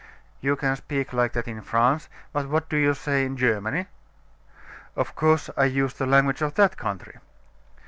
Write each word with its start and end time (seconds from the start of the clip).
"You 0.39 0.55
can 0.55 0.75
speak 0.77 1.13
like 1.13 1.33
that 1.33 1.47
in 1.47 1.61
France; 1.61 2.09
but 2.33 2.49
what 2.49 2.67
do 2.69 2.75
you 2.75 2.95
say 2.95 3.23
in 3.23 3.37
Germany?" 3.37 3.85
"Of 4.95 5.13
course, 5.15 5.51
I 5.55 5.65
use 5.65 5.93
the 5.93 6.07
language 6.07 6.41
of 6.41 6.55
that 6.55 6.75
country." 6.75 7.17